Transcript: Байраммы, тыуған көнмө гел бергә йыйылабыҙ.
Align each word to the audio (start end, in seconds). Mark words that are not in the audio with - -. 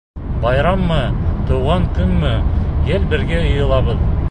Байраммы, 0.45 0.97
тыуған 1.51 1.85
көнмө 1.99 2.33
гел 2.89 3.07
бергә 3.15 3.45
йыйылабыҙ. 3.53 4.05